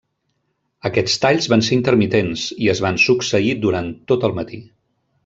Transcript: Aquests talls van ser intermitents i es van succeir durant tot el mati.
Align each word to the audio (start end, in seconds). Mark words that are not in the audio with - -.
Aquests 0.89 1.17
talls 1.25 1.49
van 1.53 1.63
ser 1.67 1.75
intermitents 1.77 2.45
i 2.67 2.71
es 2.73 2.81
van 2.87 2.97
succeir 3.05 3.53
durant 3.67 3.93
tot 4.13 4.27
el 4.31 4.39
mati. 4.41 4.65